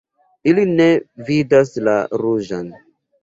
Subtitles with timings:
[0.51, 0.87] Ili ne
[1.27, 1.95] vidas la
[2.25, 2.67] ruĝan.